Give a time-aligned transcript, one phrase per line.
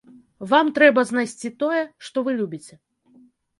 [0.53, 2.75] Вам трэба знайсці тое, што вы любіце.